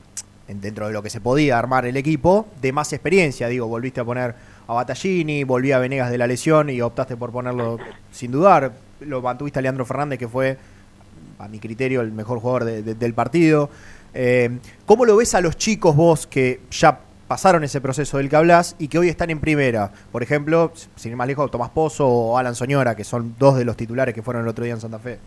dentro 0.48 0.88
de 0.88 0.92
lo 0.92 1.02
que 1.02 1.10
se 1.10 1.20
podía 1.20 1.58
armar 1.58 1.86
el 1.86 1.96
equipo 1.96 2.46
de 2.60 2.72
más 2.72 2.92
experiencia, 2.92 3.48
digo, 3.48 3.68
volviste 3.68 4.00
a 4.00 4.04
poner 4.04 4.34
a 4.66 4.72
Battaglini, 4.74 5.44
volví 5.44 5.72
a 5.72 5.78
Venegas 5.78 6.10
de 6.10 6.18
la 6.18 6.26
lesión 6.26 6.70
y 6.70 6.80
optaste 6.80 7.16
por 7.16 7.30
ponerlo 7.30 7.78
sin 8.10 8.32
dudar, 8.32 8.72
lo 9.00 9.22
mantuviste 9.22 9.60
a 9.60 9.62
Leandro 9.62 9.84
Fernández 9.84 10.18
que 10.18 10.28
fue 10.28 10.58
a 11.38 11.48
mi 11.48 11.58
criterio 11.58 12.00
el 12.00 12.12
mejor 12.12 12.38
jugador 12.40 12.64
del 12.64 13.14
partido. 13.14 13.70
Eh, 14.12 14.58
¿Cómo 14.86 15.04
lo 15.04 15.16
ves 15.16 15.34
a 15.34 15.40
los 15.40 15.56
chicos 15.56 15.96
vos 15.96 16.26
que 16.26 16.60
ya 16.70 17.00
pasaron 17.30 17.62
ese 17.62 17.80
proceso 17.80 18.18
del 18.18 18.28
que 18.28 18.34
hablas 18.34 18.74
y 18.80 18.88
que 18.88 18.98
hoy 18.98 19.08
están 19.08 19.30
en 19.30 19.38
primera. 19.38 19.92
Por 20.10 20.24
ejemplo, 20.24 20.72
sin 20.96 21.12
ir 21.12 21.16
más 21.16 21.28
lejos, 21.28 21.48
Tomás 21.48 21.70
Pozo 21.70 22.04
o 22.04 22.36
Alan 22.36 22.56
Soñora, 22.56 22.96
que 22.96 23.04
son 23.04 23.36
dos 23.38 23.56
de 23.56 23.64
los 23.64 23.76
titulares 23.76 24.16
que 24.16 24.20
fueron 24.20 24.42
el 24.42 24.48
otro 24.48 24.64
día 24.64 24.74
en 24.74 24.80
Santa 24.80 24.98
Fe. 24.98 25.20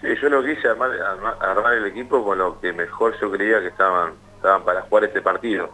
Sí, 0.00 0.06
yo 0.22 0.28
lo 0.28 0.44
quise 0.44 0.68
armar, 0.68 0.92
armar, 1.40 1.74
el 1.74 1.86
equipo 1.86 2.24
con 2.24 2.38
lo 2.38 2.60
que 2.60 2.72
mejor 2.72 3.18
yo 3.20 3.32
creía 3.32 3.58
que 3.58 3.66
estaban, 3.66 4.12
estaban 4.36 4.62
para 4.62 4.82
jugar 4.82 5.06
este 5.06 5.22
partido. 5.22 5.70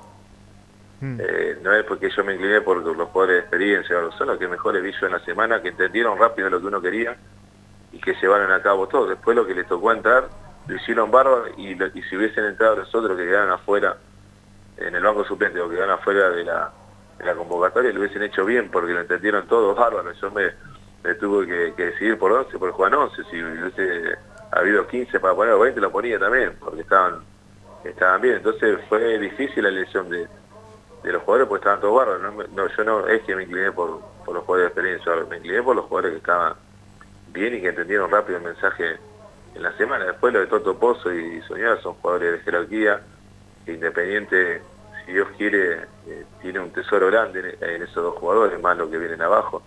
Hmm. 1.02 1.18
Eh, 1.20 1.58
no 1.62 1.74
es 1.74 1.84
porque 1.84 2.08
yo 2.08 2.24
me 2.24 2.32
incliné 2.36 2.62
por 2.62 2.78
los 2.78 3.08
jugadores 3.10 3.34
de 3.34 3.40
experiencia, 3.40 3.96
son 4.16 4.28
los 4.28 4.38
que 4.38 4.48
mejores 4.48 4.82
vi 4.82 4.92
yo 4.98 5.08
en 5.08 5.12
la 5.12 5.20
semana, 5.26 5.60
que 5.60 5.68
entendieron 5.68 6.18
rápido 6.18 6.48
lo 6.48 6.58
que 6.58 6.68
uno 6.68 6.80
quería 6.80 7.18
y 7.92 7.98
que 7.98 8.14
llevaron 8.14 8.50
a 8.50 8.62
cabo 8.62 8.88
todo. 8.88 9.08
Después 9.08 9.36
lo 9.36 9.46
que 9.46 9.54
les 9.54 9.68
tocó 9.68 9.92
entrar, 9.92 10.26
lo 10.66 10.74
hicieron 10.74 11.10
bárbaro 11.10 11.48
y, 11.58 11.72
y 11.72 12.02
si 12.08 12.16
hubiesen 12.16 12.46
entrado 12.46 12.76
los 12.76 12.94
otros 12.94 13.14
que 13.18 13.26
quedaron 13.26 13.50
afuera, 13.50 13.98
en 14.80 14.94
el 14.94 15.02
banco 15.02 15.24
suplente 15.24 15.60
o 15.60 15.68
que 15.68 15.76
van 15.76 15.90
afuera 15.90 16.30
de 16.30 16.44
la, 16.44 16.72
de 17.18 17.24
la 17.24 17.34
convocatoria 17.34 17.92
lo 17.92 18.00
hubiesen 18.00 18.22
hecho 18.22 18.44
bien 18.44 18.70
porque 18.70 18.92
lo 18.92 19.00
entendieron 19.00 19.46
todos 19.46 19.76
bárbaros. 19.76 20.18
Yo 20.20 20.30
me, 20.30 20.50
me 21.04 21.14
tuve 21.14 21.46
que, 21.46 21.84
decidir 21.84 22.18
por 22.18 22.32
11, 22.32 22.58
por 22.58 22.70
jugar 22.72 22.94
11. 22.94 23.24
Si 23.30 23.42
hubiese 23.42 24.16
habido 24.50 24.86
15 24.86 25.20
para 25.20 25.34
poner 25.34 25.56
20, 25.56 25.80
lo 25.80 25.92
ponía 25.92 26.18
también 26.18 26.56
porque 26.58 26.80
estaban 26.80 27.20
estaban 27.84 28.20
bien. 28.20 28.36
Entonces 28.36 28.78
fue 28.88 29.18
difícil 29.18 29.62
la 29.62 29.68
elección 29.68 30.08
de, 30.08 30.26
de 31.02 31.12
los 31.12 31.22
jugadores 31.22 31.48
porque 31.48 31.60
estaban 31.60 31.80
todos 31.80 31.96
bárbaros. 31.96 32.50
No, 32.52 32.66
yo 32.68 32.84
no 32.84 33.06
es 33.06 33.22
que 33.22 33.36
me 33.36 33.44
incliné 33.44 33.72
por, 33.72 34.00
por 34.24 34.34
los 34.34 34.44
jugadores 34.44 34.74
de 34.74 34.80
experiencia, 34.96 35.28
me 35.28 35.36
incliné 35.36 35.62
por 35.62 35.76
los 35.76 35.84
jugadores 35.86 36.12
que 36.12 36.18
estaban 36.18 36.54
bien 37.28 37.54
y 37.54 37.60
que 37.60 37.68
entendieron 37.68 38.10
rápido 38.10 38.38
el 38.38 38.44
mensaje 38.44 38.98
en 39.54 39.62
la 39.62 39.72
semana. 39.76 40.06
Después 40.06 40.32
lo 40.32 40.40
de 40.40 40.46
Toto 40.46 40.78
Pozo 40.78 41.12
y 41.12 41.40
Soñar 41.42 41.80
son 41.82 41.94
jugadores 41.94 42.32
de 42.32 42.38
jerarquía 42.40 43.00
Independiente, 43.66 44.62
Dios 45.10 45.28
quiere, 45.36 45.82
eh, 46.06 46.24
tiene 46.40 46.60
un 46.60 46.70
tesoro 46.70 47.06
grande 47.08 47.56
en, 47.60 47.82
esos 47.82 48.02
dos 48.02 48.16
jugadores, 48.16 48.60
más 48.60 48.76
lo 48.76 48.90
que 48.90 48.98
vienen 48.98 49.20
abajo. 49.22 49.62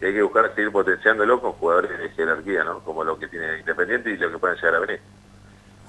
Y 0.00 0.04
hay 0.04 0.12
que 0.12 0.22
buscar 0.22 0.54
seguir 0.54 0.70
potenciándolo 0.72 1.40
con 1.40 1.52
jugadores 1.52 1.98
de 1.98 2.08
jerarquía, 2.10 2.64
¿no? 2.64 2.80
Como 2.80 3.02
lo 3.02 3.18
que 3.18 3.28
tiene 3.28 3.60
Independiente 3.60 4.10
y 4.10 4.16
lo 4.16 4.30
que 4.30 4.38
pueden 4.38 4.56
llegar 4.56 4.74
a 4.74 4.80
venir. 4.80 5.00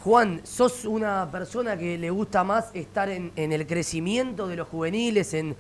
Juan, 0.04 0.42
¿sos 0.46 0.86
una 0.86 1.30
persona 1.32 1.78
que 1.78 1.98
le 1.98 2.10
gusta 2.10 2.44
más 2.44 2.72
estar 2.74 3.10
en, 3.10 3.32
el 3.36 3.68
crecimiento 3.68 4.48
de 4.48 4.56
los 4.56 4.68
juveniles, 4.68 5.34
en, 5.34 5.56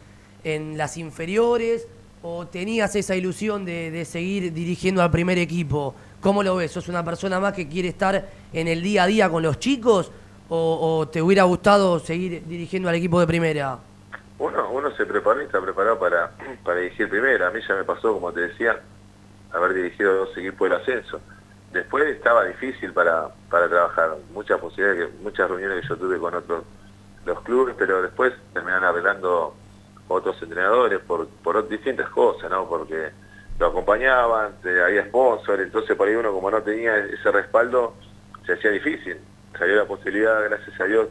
las 0.77 0.95
inferiores, 0.95 1.87
o 2.21 2.47
tenías 2.47 2.95
esa 2.95 3.15
ilusión 3.15 3.65
de, 3.65 3.91
de, 3.91 4.05
seguir 4.05 4.53
dirigiendo 4.53 5.01
al 5.01 5.11
primer 5.11 5.37
equipo? 5.37 5.93
¿Cómo 6.21 6.43
lo 6.43 6.55
ves? 6.55 6.71
¿Sos 6.71 6.87
una 6.87 7.03
persona 7.03 7.39
más 7.39 7.53
que 7.53 7.67
quiere 7.67 7.89
estar 7.89 8.29
en 8.53 8.67
el 8.67 8.81
día 8.81 9.03
a 9.03 9.07
día 9.07 9.29
con 9.29 9.43
los 9.43 9.59
chicos 9.59 10.11
o, 10.49 11.07
te 11.11 11.21
hubiera 11.21 11.43
gustado 11.43 11.99
seguir 11.99 12.43
dirigiendo 12.45 12.89
al 12.89 12.95
equipo 12.95 13.19
de 13.19 13.27
primera? 13.27 13.79
Uno, 14.39 14.69
uno 14.71 14.91
se 14.91 15.05
prepara 15.05 15.41
y 15.41 15.45
está 15.45 15.59
preparado 15.61 15.97
para, 15.99 16.31
para 16.63 16.79
dirigir 16.79 17.09
primera. 17.09 17.47
A 17.47 17.51
mí 17.51 17.59
ya 17.67 17.75
me 17.75 17.83
pasó, 17.83 18.13
como 18.13 18.31
te 18.31 18.41
decía, 18.41 18.79
haber 19.51 19.73
dirigido 19.73 20.15
dos 20.15 20.37
equipos 20.37 20.69
del 20.69 20.79
ascenso. 20.79 21.19
Después 21.71 22.07
estaba 22.07 22.45
difícil 22.45 22.93
para, 22.93 23.29
para 23.49 23.67
trabajar, 23.67 24.15
muchas 24.33 24.59
posibilidades, 24.59 25.13
muchas 25.21 25.49
reuniones 25.49 25.81
que 25.81 25.87
yo 25.89 25.97
tuve 25.97 26.17
con 26.17 26.33
otros 26.35 26.63
los 27.25 27.41
clubes, 27.41 27.75
pero 27.77 28.01
después 28.01 28.33
terminan 28.53 28.85
arreglando 28.85 29.53
otros 30.07 30.41
entrenadores 30.41 30.99
por, 31.01 31.27
por 31.27 31.67
distintas 31.67 32.09
cosas, 32.09 32.49
¿no? 32.49 32.69
Porque 32.69 33.09
lo 33.59 33.67
acompañaban, 33.67 34.53
había 34.63 35.05
sponsor, 35.07 35.59
entonces 35.59 35.97
por 35.97 36.07
ahí 36.07 36.15
uno 36.15 36.31
como 36.31 36.49
no 36.49 36.61
tenía 36.61 36.95
ese 36.97 37.29
respaldo, 37.31 37.95
se 38.45 38.53
hacía 38.53 38.71
difícil 38.71 39.17
salió 39.57 39.75
la 39.75 39.85
posibilidad, 39.85 40.43
gracias 40.43 40.79
a 40.79 40.85
Dios, 40.85 41.07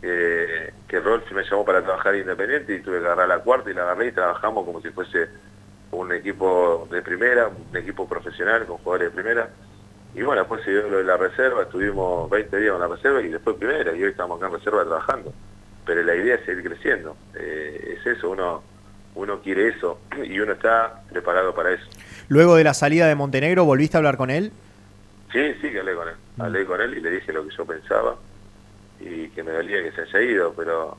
que 0.00 1.00
Rolf 1.00 1.30
me 1.32 1.42
llamó 1.42 1.64
para 1.64 1.82
trabajar 1.82 2.14
independiente 2.14 2.74
y 2.74 2.80
tuve 2.80 3.00
que 3.00 3.06
agarrar 3.06 3.28
la 3.28 3.38
cuarta 3.40 3.70
y 3.70 3.74
la 3.74 3.82
agarré 3.82 4.08
y 4.08 4.12
trabajamos 4.12 4.64
como 4.64 4.80
si 4.80 4.90
fuese 4.90 5.28
un 5.90 6.12
equipo 6.12 6.86
de 6.90 7.02
primera, 7.02 7.48
un 7.48 7.76
equipo 7.76 8.08
profesional 8.08 8.66
con 8.66 8.78
jugadores 8.78 9.08
de 9.08 9.22
primera. 9.22 9.48
Y 10.14 10.22
bueno, 10.22 10.42
después 10.42 10.64
se 10.64 10.70
dio 10.70 10.88
lo 10.88 10.98
de 10.98 11.04
la 11.04 11.16
reserva, 11.16 11.62
estuvimos 11.62 12.28
20 12.30 12.56
días 12.58 12.74
en 12.74 12.80
la 12.80 12.88
reserva 12.88 13.22
y 13.22 13.28
después 13.28 13.56
primera, 13.56 13.94
y 13.94 14.02
hoy 14.02 14.10
estamos 14.10 14.38
acá 14.38 14.46
en 14.46 14.58
reserva 14.58 14.84
trabajando. 14.84 15.32
Pero 15.84 16.02
la 16.02 16.14
idea 16.14 16.34
es 16.36 16.44
seguir 16.44 16.64
creciendo, 16.64 17.16
eh, 17.34 17.96
es 17.98 18.06
eso, 18.06 18.30
uno, 18.30 18.62
uno 19.14 19.40
quiere 19.40 19.68
eso 19.68 20.00
y 20.22 20.38
uno 20.40 20.52
está 20.52 21.02
preparado 21.10 21.54
para 21.54 21.72
eso. 21.72 21.84
Luego 22.28 22.56
de 22.56 22.64
la 22.64 22.74
salida 22.74 23.06
de 23.06 23.14
Montenegro, 23.14 23.64
¿volviste 23.64 23.96
a 23.96 23.98
hablar 23.98 24.16
con 24.16 24.30
él? 24.30 24.52
Sí, 25.32 25.54
sí 25.60 25.70
que 25.70 25.80
hablé 25.80 25.94
con 25.94 26.08
él. 26.08 26.14
Mm. 26.36 26.42
Hablé 26.42 26.64
con 26.64 26.80
él 26.80 26.96
y 26.96 27.00
le 27.00 27.10
dije 27.10 27.32
lo 27.32 27.46
que 27.46 27.54
yo 27.54 27.64
pensaba 27.66 28.16
y 29.00 29.28
que 29.28 29.42
me 29.42 29.52
dolía 29.52 29.82
que 29.82 29.92
se 29.92 30.02
haya 30.02 30.20
ido, 30.20 30.52
pero 30.54 30.96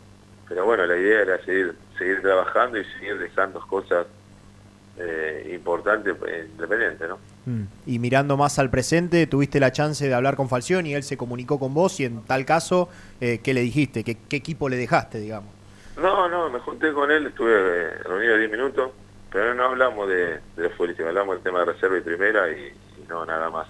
pero 0.47 0.65
bueno, 0.65 0.85
la 0.87 0.97
idea 0.97 1.21
era 1.21 1.43
seguir 1.45 1.75
seguir 1.97 2.21
trabajando 2.21 2.79
y 2.79 2.85
seguir 2.85 3.19
dejando 3.19 3.59
cosas 3.59 4.07
eh, 4.97 5.51
importantes 5.53 6.15
independiente, 6.51 7.07
¿no? 7.07 7.19
Mm. 7.45 7.63
Y 7.85 7.99
mirando 7.99 8.35
más 8.37 8.57
al 8.59 8.69
presente, 8.69 9.27
tuviste 9.27 9.59
la 9.59 9.71
chance 9.71 10.07
de 10.07 10.13
hablar 10.13 10.35
con 10.35 10.49
Falción 10.49 10.85
y 10.85 10.93
él 10.93 11.03
se 11.03 11.17
comunicó 11.17 11.59
con 11.59 11.73
vos 11.73 11.99
y 11.99 12.05
en 12.05 12.23
tal 12.23 12.45
caso, 12.45 12.89
eh, 13.21 13.39
¿qué 13.43 13.53
le 13.53 13.61
dijiste? 13.61 14.03
¿Qué, 14.03 14.17
equipo 14.35 14.69
le 14.69 14.77
dejaste, 14.77 15.19
digamos? 15.19 15.53
No, 15.97 16.29
no, 16.29 16.49
me 16.49 16.59
junté 16.59 16.93
con 16.93 17.11
él, 17.11 17.27
estuve 17.27 17.53
eh, 17.53 17.89
reunido 18.03 18.37
10 18.37 18.51
minutos, 18.51 18.91
pero 19.31 19.53
no 19.53 19.65
hablamos 19.65 20.07
de, 20.07 20.39
de 20.55 20.69
futbolística, 20.69 21.09
hablamos 21.09 21.35
del 21.35 21.43
tema 21.43 21.59
de 21.59 21.65
reserva 21.65 21.97
y 21.97 22.01
primera 22.01 22.49
y 22.49 22.71
no, 23.07 23.25
nada 23.25 23.49
más 23.49 23.67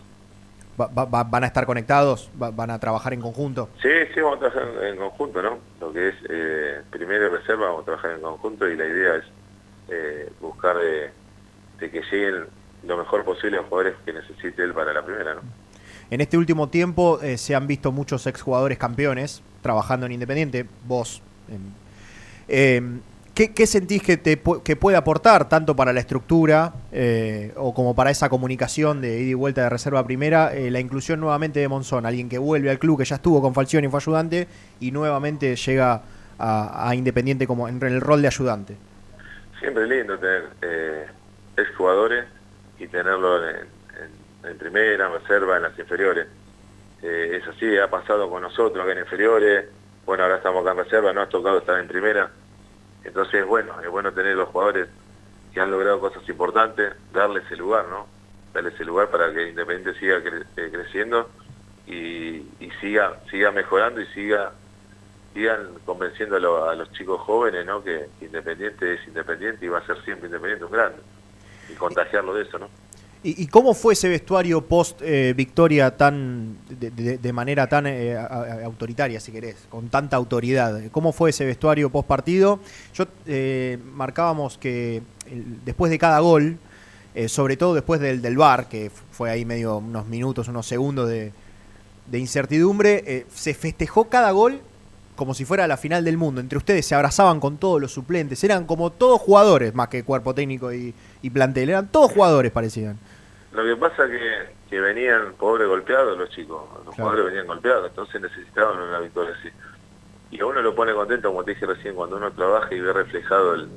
van 0.87 1.43
a 1.43 1.47
estar 1.47 1.65
conectados? 1.65 2.29
¿Van 2.35 2.71
a 2.71 2.79
trabajar 2.79 3.13
en 3.13 3.21
conjunto? 3.21 3.69
Sí, 3.81 3.89
sí, 4.13 4.21
vamos 4.21 4.37
a 4.37 4.49
trabajar 4.49 4.85
en, 4.85 4.97
conjunto, 4.97 5.41
¿no? 5.41 5.57
Lo 5.81 5.91
que 5.91 6.09
es 6.09 6.15
eh, 6.29 6.81
primera 6.89 7.25
y 7.25 7.29
reserva, 7.29 7.67
vamos 7.67 7.81
a 7.81 7.85
trabajar 7.85 8.11
en 8.11 8.21
conjunto 8.21 8.67
y 8.67 8.77
la 8.77 8.85
idea 8.85 9.15
es 9.15 9.25
eh, 9.89 10.31
buscar 10.39 10.77
de, 10.77 11.11
que 11.79 12.01
lleguen 12.11 12.45
lo 12.87 12.97
mejor 12.97 13.25
posible 13.25 13.57
los 13.57 13.65
jugadores 13.65 13.95
que 14.05 14.13
necesite 14.13 14.63
él 14.63 14.73
para 14.73 14.93
la 14.93 15.03
primera, 15.03 15.35
¿no? 15.35 15.41
En 16.11 16.21
este 16.21 16.37
último 16.37 16.69
tiempo 16.69 17.19
eh, 17.21 17.37
se 17.37 17.53
han 17.53 17.67
visto 17.67 17.91
muchos 17.91 18.25
exjugadores 18.25 18.79
campeones 18.79 19.43
trabajando 19.61 20.07
en 20.07 20.13
Independiente, 20.13 20.65
vos. 20.87 21.21
¿Qué, 23.47 23.67
sentís 23.67 24.03
que, 24.03 24.17
te, 24.17 24.37
que 24.65 24.75
puede 24.75 24.97
aportar 24.97 25.47
tanto 25.47 25.73
para 25.73 25.93
la 25.93 26.01
estructura 26.01 26.73
eh, 26.91 27.53
o 27.55 27.73
como 27.73 27.95
para 27.95 28.11
esa 28.11 28.27
comunicación 28.27 28.99
de 28.99 29.21
ida 29.21 29.29
y 29.29 29.33
vuelta 29.33 29.63
de 29.63 29.69
reserva 29.69 30.03
primera 30.03 30.53
eh, 30.53 30.69
la 30.69 30.81
inclusión 30.81 31.21
nuevamente 31.21 31.61
de 31.61 31.69
Monzón, 31.69 32.05
alguien 32.05 32.27
que 32.27 32.37
vuelve 32.37 32.69
al 32.69 32.79
club 32.79 32.97
que 32.97 33.05
ya 33.05 33.15
estuvo 33.15 33.41
con 33.41 33.53
Falcioni 33.53 33.87
y 33.87 33.89
fue 33.89 33.99
ayudante 33.99 34.49
y 34.81 34.91
nuevamente 34.91 35.55
llega 35.55 36.01
a, 36.37 36.93
Independiente 36.93 37.47
como 37.47 37.69
en 37.69 37.81
el 37.81 38.01
rol 38.01 38.21
de 38.21 38.27
ayudante? 38.27 38.75
Siempre 39.57 39.87
lindo 39.87 40.17
tener 40.19 40.49
eh, 40.61 41.07
jugadores 41.77 42.25
y 42.77 42.87
tenerlo 42.87 43.39
en, 43.47 44.57
primera, 44.57 45.07
en 45.07 45.13
reserva, 45.13 45.55
en 45.55 45.63
las 45.63 45.79
inferiores. 45.79 46.27
Eh, 47.01 47.39
es 47.41 47.47
así, 47.47 47.77
ha 47.77 47.89
pasado 47.89 48.29
con 48.29 48.41
nosotros 48.41 48.85
en 48.89 48.99
inferiores, 48.99 49.65
bueno, 50.05 50.23
ahora 50.23 50.35
estamos 50.35 50.61
acá 50.61 50.71
en 50.71 50.83
reserva, 50.83 51.13
no 51.13 51.21
ha 51.21 51.29
tocado 51.29 51.59
estar 51.59 51.79
en 51.79 51.87
primera 51.87 52.29
entonces, 53.03 53.45
bueno, 53.45 53.79
es 53.81 53.89
bueno 53.89 54.11
tener 54.11 54.35
los 54.35 54.49
jugadores 54.49 54.89
que 55.53 55.59
han 55.59 55.71
logrado 55.71 55.99
cosas 55.99 56.27
importantes, 56.27 56.93
darles 57.11 57.45
ese 57.45 57.57
lugar, 57.57 57.85
¿no? 57.89 58.07
Darles 58.53 58.73
ese 58.73 58.85
lugar 58.85 59.09
para 59.09 59.33
que 59.33 59.49
Independiente 59.49 59.99
siga 59.99 60.17
eh, 60.17 60.69
creciendo 60.71 61.29
y, 61.87 62.45
siga 62.81 63.19
siga 63.29 63.51
mejorando 63.51 63.99
y 63.99 64.05
siga 64.07 64.53
sigan 65.33 65.79
convenciendo 65.85 66.65
a, 66.65 66.75
los 66.75 66.91
chicos 66.93 67.19
jóvenes, 67.21 67.65
¿no? 67.65 67.83
Que 67.83 68.09
Independiente 68.21 68.93
es 68.93 69.07
Independiente 69.07 69.65
y 69.65 69.69
va 69.69 69.79
a 69.79 69.85
ser 69.85 70.01
siempre 70.03 70.27
Independiente 70.27 70.65
un 70.65 70.71
grande. 70.71 71.01
Y 71.69 71.73
contagiarlo 71.73 72.33
de 72.33 72.43
eso, 72.43 72.57
¿no? 72.59 72.69
¿Y, 73.21 73.47
cómo 73.47 73.73
fue 73.73 73.93
ese 73.93 74.07
vestuario 74.07 74.65
post 74.65 75.01
eh, 75.01 75.33
victoria 75.35 75.97
tan 75.97 76.55
de, 76.69 77.33
manera 77.33 77.67
tan 77.67 77.85
eh, 77.85 78.17
autoritaria, 78.17 79.19
si 79.19 79.33
querés, 79.33 79.57
con 79.69 79.89
tanta 79.89 80.15
autoridad? 80.15 80.81
¿Cómo 80.91 81.11
fue 81.11 81.31
ese 81.31 81.43
vestuario 81.45 81.89
post 81.89 82.07
partido? 82.07 82.61
Yo 82.93 83.07
eh, 83.25 83.77
marcábamos 83.93 84.57
que 84.57 85.01
después 85.65 85.91
de 85.91 85.97
cada 85.97 86.19
gol, 86.19 86.59
sobre 87.27 87.57
todo 87.57 87.73
después 87.73 87.99
del, 87.99 88.21
del 88.21 88.37
bar, 88.37 88.69
que 88.69 88.89
fue 89.11 89.29
ahí 89.29 89.43
medio 89.43 89.79
unos 89.79 90.07
minutos, 90.07 90.47
unos 90.47 90.65
segundos 90.65 91.09
de, 91.09 91.33
incertidumbre, 92.13 93.25
se 93.33 93.53
festejó 93.53 94.05
cada 94.05 94.31
gol 94.31 94.61
como 95.19 95.33
si 95.33 95.43
fuera 95.43 95.67
la 95.67 95.75
final 95.75 96.05
del 96.05 96.15
mundo. 96.15 96.39
Entre 96.39 96.57
ustedes 96.57 96.85
se 96.85 96.95
abrazaban 96.95 97.41
con 97.41 97.57
todos 97.57 97.81
los 97.81 97.91
suplentes, 97.91 98.41
eran 98.45 98.65
como 98.65 98.89
todos 98.89 99.19
jugadores, 99.19 99.75
más 99.75 99.89
que 99.89 100.05
cuerpo 100.05 100.33
técnico 100.33 100.71
y, 100.71 100.95
y 101.21 101.29
plantel, 101.29 101.71
eran 101.71 101.89
todos 101.89 102.13
jugadores 102.13 102.53
parecían. 102.53 102.97
Lo 103.51 103.65
que 103.65 103.75
pasa 103.75 104.07
que, 104.07 104.53
que 104.69 104.79
venían 104.79 105.33
pobres 105.37 105.67
golpeados 105.67 106.17
los 106.17 106.29
chicos, 106.29 106.63
los 106.85 106.95
jugadores 106.95 107.25
venían 107.25 107.47
golpeados, 107.47 107.89
entonces 107.89 108.21
necesitaban 108.21 108.81
una 108.81 108.99
victoria 108.99 109.35
así. 109.37 109.49
Y 110.31 110.39
a 110.39 110.45
uno 110.45 110.61
lo 110.61 110.73
pone 110.73 110.93
contento, 110.93 111.27
como 111.27 111.43
te 111.43 111.53
dije 111.53 111.65
recién, 111.65 111.95
cuando 111.95 112.15
uno 112.15 112.31
trabaja 112.31 112.73
y 112.73 112.79
ve 112.79 112.93
reflejado 112.93 113.55
el, 113.55 113.67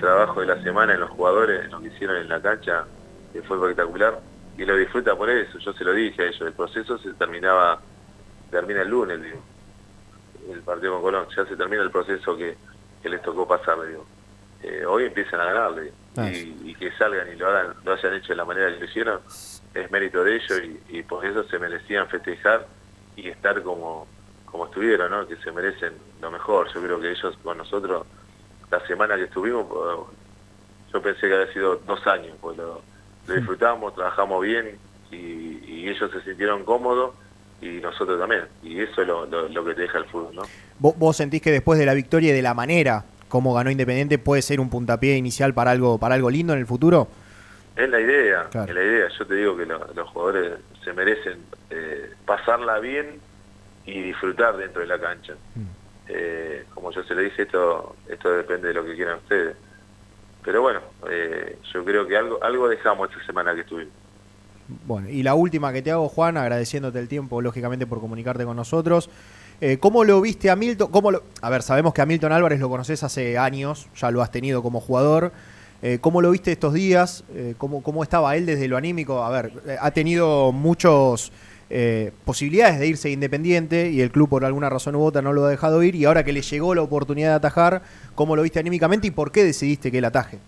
trabajo 0.00 0.40
de 0.40 0.46
la 0.46 0.62
semana 0.62 0.94
en 0.94 1.00
los 1.00 1.10
jugadores, 1.10 1.66
en 1.66 1.72
lo 1.72 1.80
que 1.82 1.88
hicieron 1.88 2.16
en 2.16 2.28
la 2.30 2.40
cancha, 2.40 2.86
que 3.34 3.42
fue 3.42 3.58
espectacular, 3.58 4.18
y 4.56 4.64
lo 4.64 4.76
disfruta 4.76 5.14
por 5.14 5.28
eso, 5.28 5.58
yo 5.58 5.74
se 5.74 5.84
lo 5.84 5.92
dije 5.92 6.22
a 6.22 6.26
ellos, 6.26 6.40
el 6.40 6.54
proceso 6.54 6.96
se 6.96 7.12
terminaba, 7.12 7.80
termina 8.50 8.80
el 8.80 8.88
lunes, 8.88 9.22
digo, 9.22 9.42
el 10.50 10.60
partido 10.60 10.94
con 10.94 11.02
Colón, 11.02 11.26
ya 11.34 11.44
se 11.46 11.56
termina 11.56 11.82
el 11.82 11.90
proceso 11.90 12.36
que, 12.36 12.56
que 13.02 13.08
les 13.08 13.22
tocó 13.22 13.46
pasar, 13.46 13.76
digo. 13.86 14.04
Eh, 14.62 14.84
hoy 14.86 15.04
empiezan 15.04 15.40
a 15.40 15.44
ganar, 15.44 15.74
digo. 15.80 15.94
Ah, 16.16 16.30
y, 16.30 16.74
que 16.74 16.92
salgan 16.92 17.28
y 17.32 17.36
lo 17.36 17.48
hagan, 17.48 17.74
lo 17.84 17.92
hayan 17.92 18.14
hecho 18.14 18.28
de 18.28 18.36
la 18.36 18.44
manera 18.44 18.72
que 18.72 18.78
lo 18.78 18.84
hicieron, 18.84 19.20
es 19.74 19.90
mérito 19.90 20.22
de 20.22 20.36
ellos 20.36 20.62
y, 20.88 21.02
por 21.02 21.26
eso 21.26 21.42
se 21.44 21.58
merecían 21.58 22.06
festejar 22.08 22.66
y 23.16 23.28
estar 23.28 23.60
como, 23.62 24.06
como 24.46 24.66
estuvieron, 24.66 25.10
¿no? 25.10 25.26
que 25.26 25.36
se 25.36 25.50
merecen 25.50 25.94
lo 26.20 26.30
mejor. 26.30 26.72
Yo 26.72 26.80
creo 26.80 27.00
que 27.00 27.10
ellos 27.10 27.36
con 27.42 27.58
nosotros, 27.58 28.06
la 28.70 28.86
semana 28.86 29.16
que 29.16 29.24
estuvimos, 29.24 29.66
pues, 29.68 29.84
yo 30.92 31.02
pensé 31.02 31.28
que 31.28 31.34
había 31.34 31.52
sido 31.52 31.76
dos 31.84 32.06
años, 32.06 32.36
pues 32.40 32.56
lo, 32.56 32.80
disfrutamos, 33.26 33.94
trabajamos 33.94 34.42
bien 34.42 34.78
y, 35.10 35.88
ellos 35.88 36.10
se 36.10 36.22
sintieron 36.22 36.64
cómodos 36.64 37.14
y 37.60 37.80
nosotros 37.80 38.18
también. 38.18 38.44
Y 38.62 38.80
eso 38.80 39.02
es 39.02 39.08
lo, 39.08 39.26
lo, 39.26 39.64
que 39.64 39.74
te 39.74 39.82
deja 39.82 39.98
el 39.98 40.04
fútbol. 40.06 40.34
¿no? 40.34 40.42
¿Vos 40.78 41.16
sentís 41.16 41.40
que 41.40 41.50
después 41.50 41.78
de 41.78 41.86
la 41.86 41.94
victoria 41.94 42.30
y 42.30 42.32
de 42.34 42.42
la 42.42 42.54
manera 42.54 43.04
cómo 43.28 43.52
ganó 43.54 43.70
Independiente 43.70 44.18
puede 44.18 44.42
ser 44.42 44.60
un 44.60 44.70
puntapié 44.70 45.16
inicial 45.16 45.54
para 45.54 45.72
algo 45.72 45.98
para 45.98 46.14
algo 46.14 46.30
lindo 46.30 46.52
en 46.52 46.60
el 46.60 46.66
futuro? 46.66 47.08
Es 47.76 47.88
la 47.88 48.00
idea, 48.00 48.46
es 48.48 48.74
la 48.74 48.84
idea. 48.84 49.08
Yo 49.18 49.26
te 49.26 49.34
digo 49.34 49.56
que 49.56 49.66
los 49.66 50.08
jugadores 50.10 50.52
se 50.84 50.92
merecen 50.92 51.38
eh, 51.70 52.12
pasarla 52.24 52.78
bien 52.78 53.18
y 53.84 54.00
disfrutar 54.02 54.56
dentro 54.56 54.82
de 54.82 54.86
la 54.86 54.98
cancha. 55.00 55.34
Mm. 55.54 55.64
Eh, 56.08 56.64
como 56.72 56.92
yo 56.92 57.02
se 57.02 57.14
le 57.14 57.22
dije, 57.22 57.42
esto 57.42 57.96
esto 58.08 58.30
depende 58.30 58.68
de 58.68 58.74
lo 58.74 58.84
que 58.84 58.94
quieran 58.94 59.18
ustedes. 59.18 59.56
Pero 60.44 60.62
bueno, 60.62 60.80
eh, 61.10 61.58
yo 61.72 61.84
creo 61.84 62.06
que 62.06 62.16
algo 62.16 62.38
algo 62.44 62.68
dejamos 62.68 63.10
esta 63.10 63.26
semana 63.26 63.54
que 63.54 63.62
estuvimos. 63.62 64.03
Bueno, 64.86 65.08
y 65.10 65.22
la 65.22 65.34
última 65.34 65.72
que 65.72 65.82
te 65.82 65.90
hago, 65.90 66.08
Juan, 66.08 66.36
agradeciéndote 66.36 66.98
el 66.98 67.08
tiempo, 67.08 67.42
lógicamente, 67.42 67.86
por 67.86 68.00
comunicarte 68.00 68.44
con 68.44 68.56
nosotros. 68.56 69.10
Eh, 69.60 69.78
¿Cómo 69.78 70.04
lo 70.04 70.20
viste 70.20 70.50
a 70.50 70.56
Milton? 70.56 70.90
¿Cómo 70.90 71.12
A 71.40 71.50
ver, 71.50 71.62
sabemos 71.62 71.94
que 71.94 72.02
a 72.02 72.06
Milton 72.06 72.32
Álvarez 72.32 72.60
lo 72.60 72.68
conoces 72.68 73.02
hace 73.02 73.38
años, 73.38 73.88
ya 73.96 74.10
lo 74.10 74.22
has 74.22 74.30
tenido 74.30 74.62
como 74.62 74.80
jugador. 74.80 75.32
Eh, 75.82 75.98
¿Cómo 76.00 76.22
lo 76.22 76.30
viste 76.30 76.50
estos 76.50 76.72
días? 76.72 77.24
Eh, 77.34 77.54
¿cómo, 77.58 77.82
¿Cómo 77.82 78.02
estaba 78.02 78.36
él 78.36 78.46
desde 78.46 78.68
lo 78.68 78.76
anímico? 78.76 79.22
A 79.22 79.30
ver, 79.30 79.52
ha 79.80 79.90
tenido 79.90 80.52
muchas 80.52 81.30
posibilidades 82.24 82.78
de 82.78 82.86
irse 82.86 83.10
independiente 83.10 83.90
y 83.90 84.00
el 84.00 84.12
club 84.12 84.28
por 84.28 84.44
alguna 84.44 84.70
razón 84.70 84.94
u 84.94 85.02
otra 85.02 85.22
no 85.22 85.32
lo 85.32 85.44
ha 85.44 85.50
dejado 85.50 85.82
ir 85.82 85.96
y 85.96 86.04
ahora 86.04 86.22
que 86.22 86.32
le 86.32 86.40
llegó 86.40 86.72
la 86.72 86.82
oportunidad 86.82 87.30
de 87.30 87.34
atajar, 87.34 87.82
¿cómo 88.14 88.36
lo 88.36 88.42
viste 88.42 88.60
anímicamente 88.60 89.08
y 89.08 89.10
por 89.10 89.32
qué 89.32 89.42
decidiste 89.42 89.90
que 89.90 89.98
él 89.98 90.04
ataje? 90.04 90.38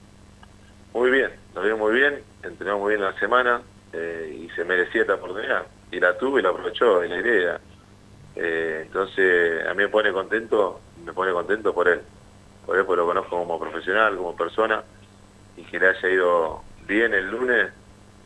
Muy 0.95 1.11
bien, 1.11 1.31
lo 1.57 1.63
vio 1.63 1.77
muy 1.79 1.95
bien, 1.95 2.21
entrenó 2.45 2.79
muy 2.79 2.91
bien 2.91 3.01
la 3.03 3.19
semana 3.19 3.61
y 3.93 4.49
se 4.55 4.65
merecía 4.65 5.03
esta 5.03 5.15
oportunidad. 5.15 5.67
Y 5.91 6.01
la 6.01 6.17
tuvo 6.19 6.39
y 6.39 6.43
la 6.43 6.51
aprovechó, 6.51 7.05
y 7.05 7.09
la 7.09 7.17
idea 7.19 7.61
eh, 8.37 8.83
entonces 8.83 9.67
a 9.67 9.73
mí 9.73 9.83
me 9.85 9.89
pone 9.89 10.13
contento, 10.13 10.81
me 11.05 11.13
pone 11.13 11.33
contento 11.33 11.75
por 11.75 11.89
él, 11.89 12.01
por 12.67 12.77
él 12.77 12.85
porque 12.85 13.01
lo 13.01 13.07
conozco 13.07 13.31
como 13.31 13.59
profesional, 13.59 14.15
como 14.17 14.37
persona, 14.37 14.85
y 15.57 15.63
que 15.63 15.81
le 15.81 15.89
haya 15.89 16.09
ido 16.09 16.63
bien 16.87 17.15
el 17.15 17.31
lunes, 17.31 17.69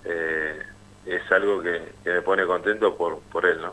eh, 0.05 0.59
es 1.07 1.31
algo 1.31 1.63
que, 1.63 1.81
me 2.05 2.23
pone 2.23 2.45
contento 2.45 2.97
por, 2.97 3.21
por 3.21 3.47
él, 3.47 3.63
¿no? 3.63 3.73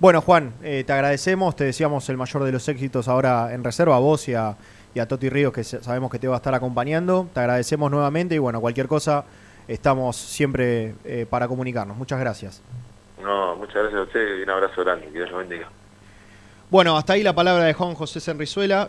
Bueno, 0.00 0.20
Juan, 0.22 0.54
eh, 0.62 0.82
te 0.84 0.92
agradecemos, 0.92 1.54
te 1.54 1.64
deseamos 1.64 2.08
el 2.08 2.16
mayor 2.16 2.42
de 2.42 2.52
los 2.52 2.66
éxitos 2.68 3.06
ahora 3.06 3.52
en 3.52 3.62
reserva, 3.62 3.96
a 3.96 3.98
vos 4.00 4.28
y 4.28 4.34
a, 4.34 4.56
y 4.94 4.98
a 4.98 5.06
Toti 5.06 5.28
Ríos, 5.28 5.52
que 5.52 5.62
sabemos 5.62 6.10
que 6.10 6.18
te 6.18 6.26
va 6.26 6.36
a 6.36 6.38
estar 6.38 6.54
acompañando. 6.54 7.28
Te 7.34 7.40
agradecemos 7.40 7.90
nuevamente 7.90 8.34
y 8.34 8.38
bueno, 8.38 8.62
cualquier 8.62 8.88
cosa, 8.88 9.26
estamos 9.68 10.16
siempre 10.16 10.94
para 11.28 11.46
comunicarnos. 11.48 11.96
Muchas 11.96 12.18
gracias. 12.20 12.62
No, 13.22 13.56
muchas 13.56 13.82
gracias 13.82 14.00
a 14.00 14.02
usted 14.04 14.38
y 14.38 14.42
un 14.42 14.50
abrazo 14.50 14.82
grande. 14.82 15.06
Que 15.06 15.12
Dios 15.12 15.30
lo 15.30 15.38
bendiga. 15.38 15.68
Bueno, 16.70 16.96
hasta 16.96 17.14
ahí 17.14 17.22
la 17.24 17.34
palabra 17.34 17.64
de 17.64 17.74
Juan 17.74 17.94
José 17.94 18.20
Senrizuela. 18.20 18.88